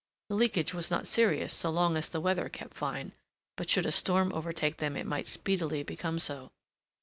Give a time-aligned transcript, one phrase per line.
[0.29, 3.11] The leakage was not serious so long as the weather kept fine;
[3.55, 6.49] but should a storm overtake them it might speedily become so.